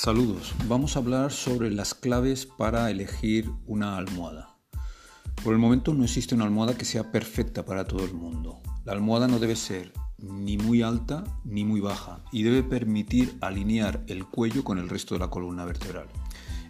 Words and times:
Saludos, 0.00 0.54
vamos 0.68 0.94
a 0.94 1.00
hablar 1.00 1.32
sobre 1.32 1.72
las 1.72 1.92
claves 1.92 2.46
para 2.46 2.88
elegir 2.88 3.50
una 3.66 3.96
almohada. 3.96 4.54
Por 5.42 5.54
el 5.54 5.58
momento 5.58 5.92
no 5.92 6.04
existe 6.04 6.36
una 6.36 6.44
almohada 6.44 6.78
que 6.78 6.84
sea 6.84 7.10
perfecta 7.10 7.64
para 7.64 7.84
todo 7.84 8.04
el 8.04 8.14
mundo. 8.14 8.60
La 8.84 8.92
almohada 8.92 9.26
no 9.26 9.40
debe 9.40 9.56
ser 9.56 9.92
ni 10.18 10.56
muy 10.56 10.82
alta 10.82 11.24
ni 11.44 11.64
muy 11.64 11.80
baja 11.80 12.22
y 12.30 12.44
debe 12.44 12.62
permitir 12.62 13.36
alinear 13.40 14.04
el 14.06 14.24
cuello 14.24 14.62
con 14.62 14.78
el 14.78 14.88
resto 14.88 15.16
de 15.16 15.18
la 15.18 15.30
columna 15.30 15.64
vertebral. 15.64 16.06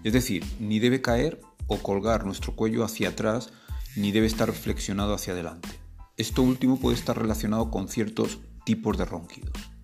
Es 0.04 0.14
decir, 0.14 0.42
ni 0.58 0.78
debe 0.78 1.02
caer 1.02 1.38
o 1.66 1.76
colgar 1.82 2.24
nuestro 2.24 2.56
cuello 2.56 2.82
hacia 2.82 3.10
atrás 3.10 3.52
ni 3.94 4.10
debe 4.10 4.26
estar 4.26 4.50
flexionado 4.52 5.12
hacia 5.12 5.34
adelante. 5.34 5.68
Esto 6.16 6.40
último 6.40 6.80
puede 6.80 6.96
estar 6.96 7.18
relacionado 7.18 7.70
con 7.70 7.88
ciertos 7.88 8.38
tipos 8.64 8.96
de 8.96 9.04
ronquidos. 9.04 9.77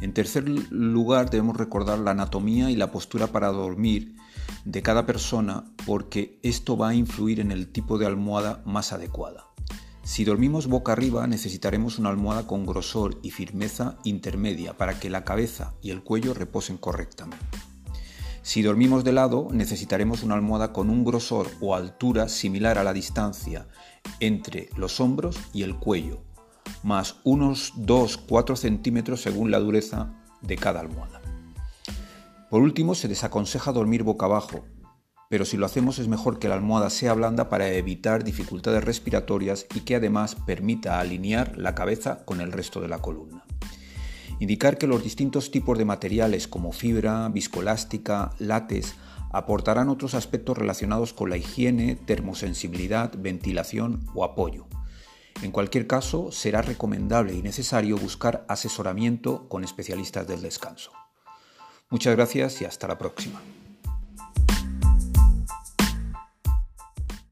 En 0.00 0.14
tercer 0.14 0.48
lugar, 0.48 1.28
debemos 1.28 1.56
recordar 1.56 1.98
la 1.98 2.12
anatomía 2.12 2.70
y 2.70 2.76
la 2.76 2.90
postura 2.90 3.26
para 3.26 3.48
dormir 3.48 4.16
de 4.64 4.82
cada 4.82 5.04
persona 5.04 5.64
porque 5.86 6.38
esto 6.42 6.76
va 6.76 6.90
a 6.90 6.94
influir 6.94 7.40
en 7.40 7.52
el 7.52 7.68
tipo 7.68 7.98
de 7.98 8.06
almohada 8.06 8.62
más 8.64 8.92
adecuada. 8.92 9.44
Si 10.02 10.24
dormimos 10.24 10.66
boca 10.66 10.92
arriba 10.92 11.26
necesitaremos 11.26 11.98
una 11.98 12.08
almohada 12.08 12.46
con 12.46 12.64
grosor 12.64 13.18
y 13.22 13.30
firmeza 13.30 13.98
intermedia 14.04 14.76
para 14.76 14.98
que 14.98 15.10
la 15.10 15.24
cabeza 15.24 15.74
y 15.82 15.90
el 15.90 16.02
cuello 16.02 16.32
reposen 16.32 16.78
correctamente. 16.78 17.44
Si 18.42 18.62
dormimos 18.62 19.04
de 19.04 19.12
lado 19.12 19.48
necesitaremos 19.52 20.22
una 20.22 20.34
almohada 20.34 20.72
con 20.72 20.88
un 20.88 21.04
grosor 21.04 21.46
o 21.60 21.74
altura 21.74 22.28
similar 22.28 22.78
a 22.78 22.84
la 22.84 22.94
distancia 22.94 23.68
entre 24.18 24.70
los 24.76 24.98
hombros 24.98 25.36
y 25.52 25.62
el 25.62 25.76
cuello 25.76 26.22
más 26.82 27.16
unos 27.24 27.74
2-4 27.76 28.56
centímetros 28.56 29.22
según 29.22 29.50
la 29.50 29.58
dureza 29.60 30.14
de 30.40 30.56
cada 30.56 30.80
almohada. 30.80 31.20
Por 32.50 32.62
último, 32.62 32.94
se 32.94 33.08
desaconseja 33.08 33.72
dormir 33.72 34.02
boca 34.02 34.26
abajo, 34.26 34.64
pero 35.28 35.44
si 35.44 35.56
lo 35.56 35.66
hacemos 35.66 36.00
es 36.00 36.08
mejor 36.08 36.40
que 36.40 36.48
la 36.48 36.54
almohada 36.54 36.90
sea 36.90 37.14
blanda 37.14 37.48
para 37.48 37.68
evitar 37.70 38.24
dificultades 38.24 38.82
respiratorias 38.82 39.66
y 39.74 39.80
que 39.80 39.94
además 39.94 40.34
permita 40.34 40.98
alinear 40.98 41.56
la 41.56 41.76
cabeza 41.76 42.24
con 42.24 42.40
el 42.40 42.50
resto 42.50 42.80
de 42.80 42.88
la 42.88 42.98
columna. 42.98 43.44
Indicar 44.40 44.78
que 44.78 44.88
los 44.88 45.04
distintos 45.04 45.52
tipos 45.52 45.78
de 45.78 45.84
materiales 45.84 46.48
como 46.48 46.72
fibra, 46.72 47.28
viscoelástica, 47.28 48.32
látex 48.38 48.96
aportarán 49.30 49.88
otros 49.88 50.14
aspectos 50.14 50.58
relacionados 50.58 51.12
con 51.12 51.30
la 51.30 51.36
higiene, 51.36 51.94
termosensibilidad, 51.94 53.12
ventilación 53.16 54.00
o 54.14 54.24
apoyo. 54.24 54.66
En 55.42 55.52
cualquier 55.52 55.86
caso, 55.86 56.30
será 56.30 56.60
recomendable 56.60 57.34
y 57.34 57.42
necesario 57.42 57.96
buscar 57.96 58.44
asesoramiento 58.48 59.48
con 59.48 59.64
especialistas 59.64 60.26
del 60.26 60.42
descanso. 60.42 60.92
Muchas 61.88 62.14
gracias 62.14 62.60
y 62.60 62.66
hasta 62.66 62.86
la 62.86 62.98
próxima. 62.98 63.40